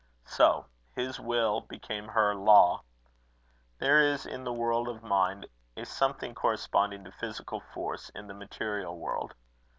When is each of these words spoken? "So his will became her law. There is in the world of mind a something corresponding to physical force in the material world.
"So 0.25 0.65
his 0.95 1.19
will 1.19 1.61
became 1.61 2.07
her 2.07 2.33
law. 2.33 2.81
There 3.77 4.01
is 4.01 4.25
in 4.25 4.43
the 4.45 4.51
world 4.51 4.87
of 4.87 5.03
mind 5.03 5.45
a 5.77 5.85
something 5.85 6.33
corresponding 6.33 7.03
to 7.03 7.11
physical 7.11 7.59
force 7.59 8.09
in 8.15 8.25
the 8.25 8.33
material 8.33 8.97
world. 8.97 9.35